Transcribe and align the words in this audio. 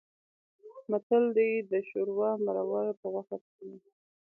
متل 0.89 1.23
دی: 1.35 1.51
د 1.71 1.73
شوروا 1.89 2.29
مرور 2.45 2.85
په 2.99 3.05
غوښه 3.13 3.35
پخلا. 3.43 3.73